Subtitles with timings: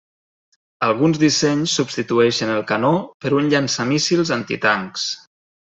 [0.87, 2.91] Alguns dissenys substitueixen el canó
[3.27, 5.09] per un llançamíssils antitancs.